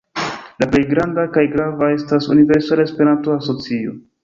[0.63, 3.97] La plej granda kaj grava estas Universala Esperanto-Asocio.